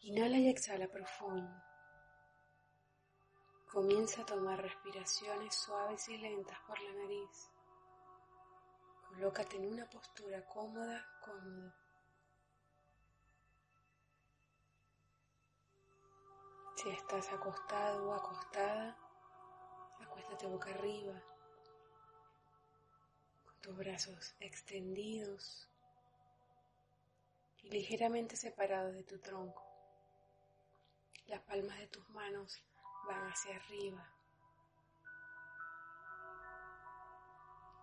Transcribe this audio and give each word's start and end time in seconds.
Inhala 0.00 0.38
y 0.38 0.48
exhala 0.48 0.88
profundo. 0.88 1.62
Comienza 3.70 4.22
a 4.22 4.26
tomar 4.26 4.62
respiraciones 4.62 5.54
suaves 5.54 6.08
y 6.08 6.16
lentas 6.16 6.58
por 6.66 6.80
la 6.80 6.92
nariz. 6.92 7.50
Colócate 9.08 9.56
en 9.56 9.72
una 9.72 9.90
postura 9.90 10.46
cómoda, 10.46 11.04
cómodo. 11.20 11.74
Si 16.76 16.88
estás 16.90 17.32
acostado 17.32 18.08
o 18.08 18.14
acostada, 18.14 18.96
acuéstate 20.00 20.46
boca 20.46 20.70
arriba, 20.70 21.20
con 23.44 23.60
tus 23.60 23.76
brazos 23.76 24.36
extendidos 24.38 25.68
y 27.56 27.70
ligeramente 27.70 28.36
separados 28.36 28.94
de 28.94 29.02
tu 29.02 29.18
tronco. 29.18 29.77
Las 31.28 31.42
palmas 31.42 31.76
de 31.76 31.86
tus 31.88 32.08
manos 32.08 32.62
van 33.06 33.30
hacia 33.30 33.54
arriba. 33.56 34.02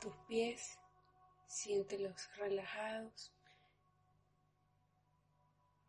Tus 0.00 0.14
pies, 0.28 0.78
siéntelos 1.48 2.30
relajados. 2.36 3.32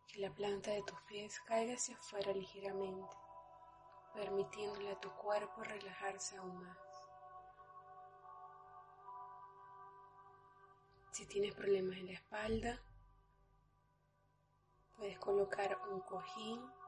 Que 0.08 0.20
la 0.20 0.34
planta 0.34 0.72
de 0.72 0.82
tus 0.82 1.00
pies 1.02 1.40
caiga 1.42 1.76
hacia 1.76 1.96
afuera 1.96 2.34
ligeramente, 2.34 3.16
permitiéndole 4.16 4.92
a 4.92 5.00
tu 5.00 5.12
cuerpo 5.12 5.64
relajarse 5.64 6.38
aún 6.38 6.60
más. 6.64 6.78
Si 11.12 11.28
tienes 11.28 11.54
problemas 11.54 11.98
en 11.98 12.08
la 12.08 12.14
espalda, 12.14 12.82
puedes 14.98 15.20
colocar 15.20 15.80
un 15.92 16.00
cojín 16.02 16.83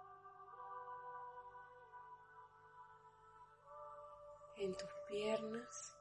en 4.66 4.76
tus 4.76 4.90
piernas 5.08 5.96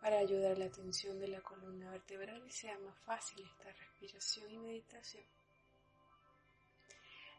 para 0.00 0.18
ayudar 0.18 0.58
la 0.58 0.70
tensión 0.70 1.18
de 1.20 1.28
la 1.28 1.40
columna 1.40 1.90
vertebral 1.90 2.44
y 2.46 2.50
sea 2.50 2.76
más 2.80 2.98
fácil 3.00 3.44
esta 3.44 3.70
respiración 3.72 4.50
y 4.50 4.58
meditación. 4.58 5.24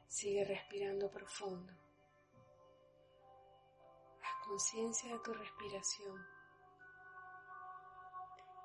Sigue 0.08 0.45
respirando 0.45 1.11
profundo. 1.11 1.73
Haz 4.23 4.45
conciencia 4.45 5.11
de 5.11 5.20
tu 5.20 5.33
respiración. 5.33 6.25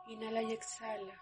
Inhala 0.06 0.42
y 0.42 0.52
exhala. 0.52 1.20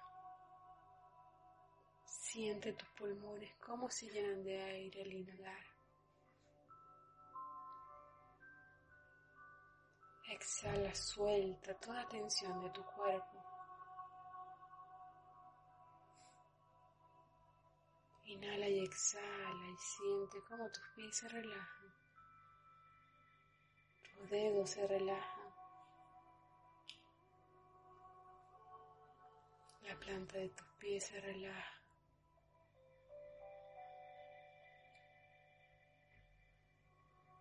Siente 2.05 2.74
tus 2.74 2.88
pulmones 2.91 3.55
como 3.56 3.91
se 3.91 4.08
llenan 4.11 4.44
de 4.44 4.62
aire 4.62 5.02
al 5.02 5.12
inhalar. 5.12 5.80
Exhala, 10.31 10.95
suelta 10.95 11.75
toda 11.81 12.09
tensión 12.09 12.61
de 12.62 12.70
tu 12.70 12.84
cuerpo. 12.84 13.45
Inhala 18.27 18.69
y 18.69 18.78
exhala 18.78 19.67
y 19.67 19.77
siente 19.77 20.39
cómo 20.48 20.70
tus 20.70 20.89
pies 20.95 21.17
se 21.17 21.28
relajan. 21.28 21.95
Tus 24.05 24.31
dedos 24.31 24.70
se 24.70 24.86
relajan. 24.86 25.53
La 29.83 29.98
planta 29.98 30.39
de 30.39 30.48
tus 30.51 30.69
pies 30.78 31.06
se 31.06 31.20
relaja. 31.20 31.83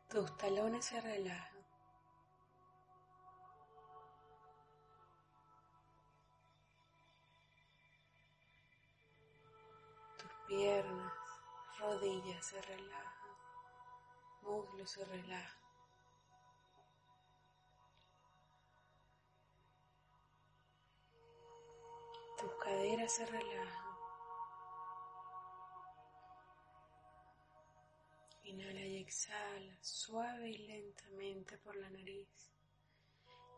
Tus 0.09 0.37
talones 0.39 0.85
se 0.85 0.99
relajan. 0.99 1.58
Piernas, 10.49 11.13
rodillas 11.77 12.43
se 12.43 12.59
relajan, 12.59 13.37
muslos 14.41 14.89
se 14.89 15.05
relajan. 15.05 15.59
Tus 22.39 22.51
caderas 22.63 23.13
se 23.13 23.25
relajan. 23.27 23.89
Inhala 28.45 28.79
y 28.79 28.97
exhala 28.97 29.77
suave 29.83 30.49
y 30.49 30.57
lentamente 30.67 31.59
por 31.59 31.75
la 31.75 31.89
nariz 31.91 32.49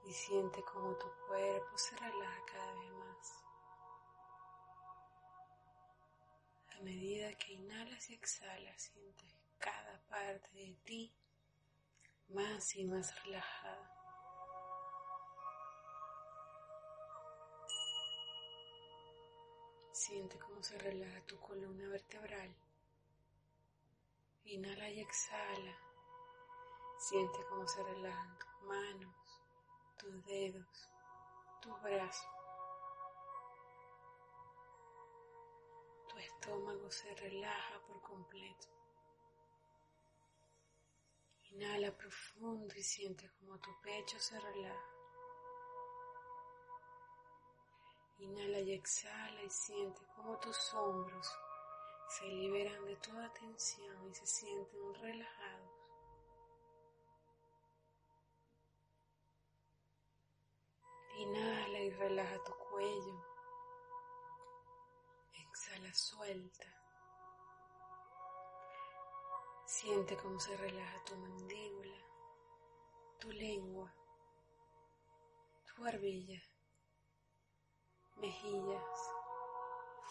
y 0.06 0.12
siente 0.12 0.62
como 0.64 0.98
tu 0.98 1.08
cuerpo 1.28 1.78
se 1.78 1.96
relaja 1.96 2.46
cada 2.52 2.74
vez 2.74 2.92
más. 2.92 3.41
Medida 6.82 7.34
que 7.36 7.54
inhalas 7.54 8.10
y 8.10 8.14
exhalas, 8.14 8.82
sientes 8.82 9.36
cada 9.60 10.00
parte 10.10 10.50
de 10.54 10.74
ti 10.84 11.14
más 12.30 12.76
y 12.76 12.86
más 12.86 13.24
relajada. 13.24 13.92
Siente 19.94 20.40
cómo 20.40 20.64
se 20.64 20.78
relaja 20.80 21.22
tu 21.28 21.40
columna 21.40 21.88
vertebral. 21.90 22.56
Inhala 24.46 24.90
y 24.90 25.00
exhala. 25.00 25.78
Siente 26.98 27.38
cómo 27.50 27.68
se 27.68 27.84
relajan 27.84 28.40
tus 28.40 28.68
manos, 28.68 29.16
tus 29.98 30.26
dedos, 30.26 30.90
tus 31.62 31.82
brazos. 31.82 32.41
Estómago 36.22 36.90
se 36.92 37.14
relaja 37.16 37.80
por 37.88 38.02
completo. 38.02 38.68
Inhala 41.52 41.96
profundo 41.98 42.74
y 42.76 42.84
siente 42.84 43.30
como 43.40 43.60
tu 43.60 43.70
pecho 43.82 44.18
se 44.20 44.40
relaja. 44.40 44.86
Inhala 48.20 48.60
y 48.60 48.74
exhala 48.74 49.44
y 49.44 49.50
siente 49.50 50.02
como 50.16 50.38
tus 50.40 50.74
hombros 50.74 51.28
se 52.08 52.26
liberan 52.26 52.86
de 52.86 52.96
toda 52.98 53.32
tensión 53.34 54.10
y 54.10 54.14
se 54.14 54.26
sienten 54.28 54.94
relajados. 54.96 55.72
Inhala 61.18 61.80
y 61.80 61.90
relaja 61.92 62.44
suelta. 65.94 66.66
Siente 69.66 70.18
cómo 70.18 70.40
se 70.40 70.56
relaja 70.58 71.04
tu 71.06 71.16
mandíbula, 71.16 71.98
tu 73.20 73.32
lengua, 73.32 73.94
tu 75.66 75.82
barbilla, 75.82 76.42
mejillas, 78.18 79.12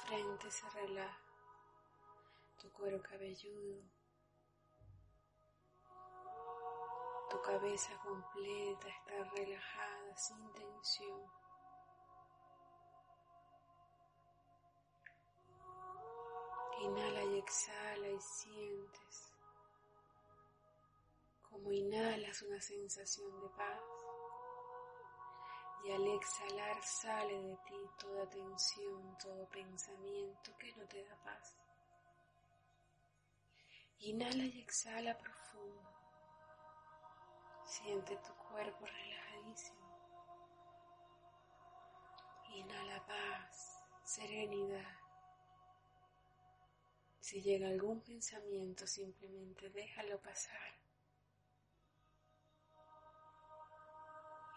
frente 0.07 0.51
se 0.51 0.69
relaja, 0.71 1.21
tu 2.59 2.73
cuero 2.73 3.03
cabelludo, 3.03 3.83
tu 7.31 7.41
cabeza 7.43 7.97
completa 8.03 8.89
está 8.89 9.25
relajada 9.35 10.17
sin 10.17 10.53
tensión. 10.53 11.50
Inhala 16.81 17.25
y 17.25 17.39
exhala 17.39 18.09
y 18.09 18.21
sientes 18.21 19.31
como 21.43 21.73
inhalas 21.73 22.43
una 22.43 22.61
sensación 22.61 23.41
de 23.41 23.49
paz 23.51 23.81
y 25.85 25.91
al 25.91 26.07
exhalar 26.09 26.83
sale 26.83 27.43
de 27.43 27.57
ti 27.67 27.91
toda 27.99 28.29
tensión, 28.29 29.19
todo 29.19 29.49
pensamiento 29.49 30.57
que 30.59 30.73
no 30.75 30.87
te 30.87 31.05
da 31.05 31.17
paz. 31.23 31.57
Inhala 33.99 34.45
y 34.45 34.61
exhala 34.61 35.17
profundo. 35.19 35.91
Siente 37.65 38.17
tu 38.17 38.35
cuerpo 38.49 38.87
relajadísimo. 38.87 39.81
Inhala 42.55 43.07
paz, 43.07 43.83
serenidad. 44.05 45.10
Si 47.31 47.41
llega 47.43 47.69
algún 47.69 48.01
pensamiento, 48.01 48.89
simplemente 48.89 49.71
déjalo 49.71 50.21
pasar. 50.21 50.75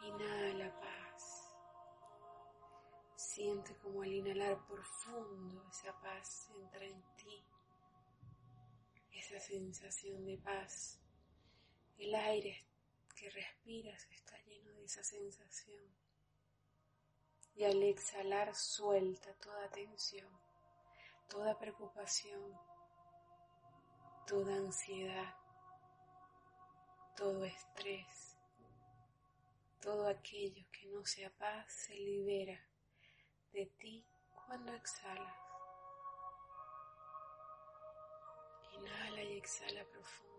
Inhala 0.01 0.79
paz. 0.79 1.53
Siente 3.15 3.75
como 3.77 4.01
al 4.01 4.11
inhalar 4.11 4.65
profundo 4.65 5.63
esa 5.69 5.93
paz 6.01 6.49
entra 6.49 6.83
en 6.83 6.99
ti 7.15 7.45
esa 9.11 9.39
sensación 9.39 10.25
de 10.25 10.39
paz. 10.39 10.99
El 11.99 12.15
aire 12.15 12.57
que 13.15 13.29
respiras 13.29 14.03
está 14.09 14.35
lleno 14.45 14.73
de 14.73 14.85
esa 14.85 15.03
sensación. 15.03 15.85
Y 17.53 17.65
al 17.65 17.83
exhalar 17.83 18.55
suelta 18.55 19.31
toda 19.35 19.69
tensión, 19.69 20.42
toda 21.29 21.57
preocupación, 21.57 22.57
toda 24.27 24.55
ansiedad, 24.55 25.35
todo 27.15 27.43
estrés, 27.45 28.37
todo 29.81 30.07
aquello 30.07 30.65
que 30.71 30.85
no 30.87 31.05
sea 31.05 31.29
paz 31.31 31.71
se 31.71 31.93
libera 31.93 32.59
de 33.51 33.65
ti 33.65 34.05
cuando 34.33 34.73
exhalas. 34.73 35.35
Inhala 38.73 39.23
y 39.23 39.37
exhala 39.37 39.83
profundo. 39.85 40.33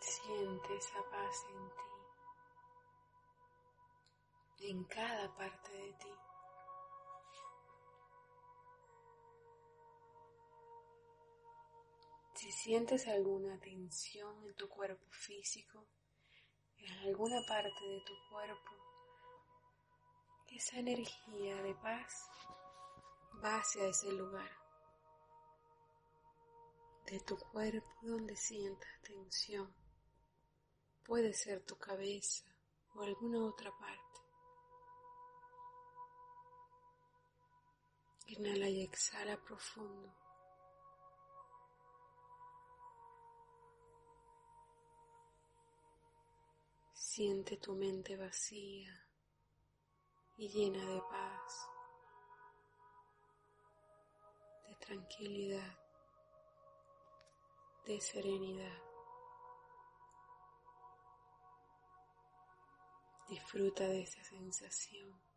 Siente 0.00 0.76
esa 0.76 1.02
paz 1.10 1.44
en 1.50 1.68
ti, 1.68 1.99
en 4.60 4.84
cada 4.84 5.34
parte 5.36 5.72
de 5.72 5.92
ti. 5.94 6.08
Si 12.34 12.52
sientes 12.52 13.06
alguna 13.08 13.58
tensión 13.60 14.44
en 14.46 14.54
tu 14.54 14.68
cuerpo 14.68 15.06
físico, 15.10 15.86
en 16.78 17.08
alguna 17.08 17.40
parte 17.46 17.84
de 17.84 18.00
tu 18.00 18.14
cuerpo, 18.30 18.70
esa 20.48 20.78
energía 20.78 21.62
de 21.62 21.74
paz 21.76 22.28
va 23.42 23.56
hacia 23.56 23.86
ese 23.86 24.12
lugar 24.12 24.50
de 27.06 27.18
tu 27.20 27.36
cuerpo 27.36 27.88
donde 28.02 28.36
sientas 28.36 28.90
tensión. 29.02 29.74
Puede 31.04 31.32
ser 31.34 31.64
tu 31.64 31.76
cabeza 31.76 32.44
o 32.94 33.02
alguna 33.02 33.44
otra 33.46 33.70
parte. 33.78 34.19
Inhala 38.32 38.68
y 38.68 38.82
exhala 38.82 39.36
profundo. 39.36 40.14
Siente 46.94 47.56
tu 47.56 47.74
mente 47.74 48.16
vacía 48.16 49.04
y 50.36 50.48
llena 50.48 50.78
de 50.86 51.00
paz, 51.00 51.68
de 54.68 54.76
tranquilidad, 54.76 55.78
de 57.84 58.00
serenidad. 58.00 58.82
Disfruta 63.28 63.88
de 63.88 64.02
esa 64.02 64.22
sensación. 64.22 65.29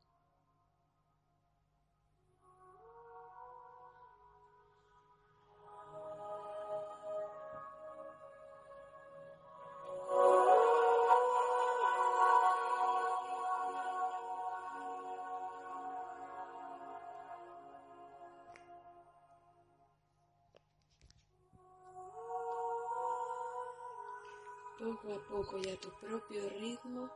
A 25.11 25.19
poco 25.27 25.57
y 25.57 25.69
a 25.69 25.79
tu 25.79 25.89
propio 25.99 26.47
ritmo, 26.49 27.11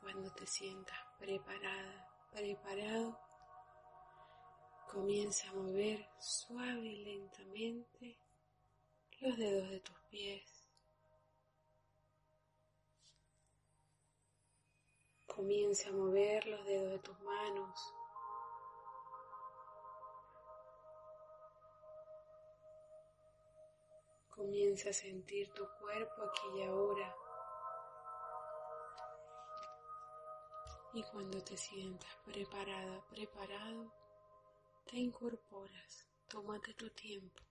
cuando 0.00 0.30
te 0.32 0.46
sientas 0.46 0.96
preparada, 1.18 2.08
preparado, 2.30 3.18
comienza 4.88 5.50
a 5.50 5.54
mover 5.54 6.08
suave 6.20 6.86
y 6.86 7.04
lentamente 7.04 8.16
los 9.20 9.36
dedos 9.36 9.70
de 9.70 9.80
tus 9.80 9.98
pies. 10.10 10.68
Comienza 15.26 15.88
a 15.88 15.92
mover 15.92 16.46
los 16.46 16.64
dedos 16.66 16.90
de 16.92 16.98
tus 17.00 17.20
manos. 17.20 17.94
Comienza 24.40 24.88
a 24.88 24.92
sentir 24.94 25.52
tu 25.52 25.68
cuerpo 25.82 26.22
aquí 26.22 26.58
y 26.58 26.62
ahora. 26.62 27.14
Y 30.94 31.02
cuando 31.02 31.44
te 31.44 31.58
sientas 31.58 32.08
preparada, 32.24 33.04
preparado, 33.10 33.92
te 34.86 34.96
incorporas. 34.96 36.06
Tómate 36.26 36.72
tu 36.72 36.88
tiempo. 36.88 37.49